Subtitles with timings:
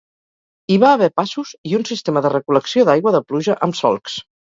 [0.69, 4.17] Hi va haver passos i un sistema de recol·lecció d'aigua de pluja amb solcs.